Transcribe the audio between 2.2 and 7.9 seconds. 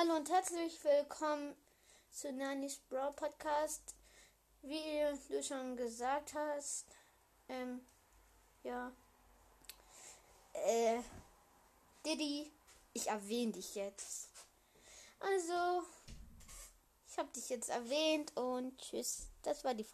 Nanis Brawl Podcast. Wie du schon gesagt hast, ähm,